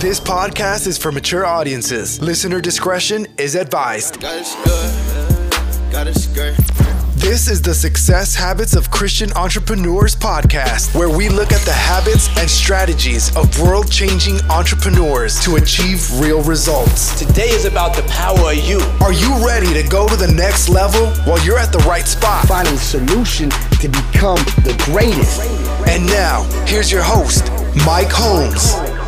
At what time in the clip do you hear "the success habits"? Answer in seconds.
7.60-8.74